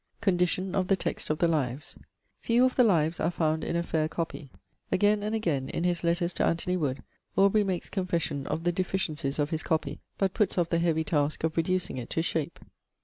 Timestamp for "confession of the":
7.87-8.71